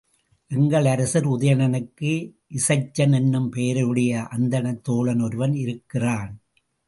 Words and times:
எங்கள் 0.51 0.85
அரசர் 0.85 1.27
உதயணனுக்கு 1.27 2.13
இசைச்சன் 2.49 3.13
என்னும் 3.13 3.51
பெயரையுடைய 3.53 4.25
அந்தணத் 4.27 4.83
தோழன் 4.83 5.19
ஒருவன் 5.19 5.53
இருக்கிறான். 5.55 6.41